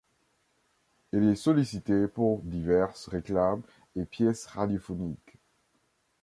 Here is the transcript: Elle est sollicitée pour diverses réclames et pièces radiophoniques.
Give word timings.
Elle 1.13 1.25
est 1.29 1.35
sollicitée 1.35 2.07
pour 2.07 2.41
diverses 2.41 3.07
réclames 3.07 3.61
et 3.95 4.03
pièces 4.03 4.47
radiophoniques. 4.47 5.35